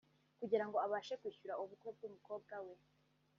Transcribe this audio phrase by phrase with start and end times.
[0.39, 2.75] kugira ngo abashe kwishyura ubukwe bw’umukobwa we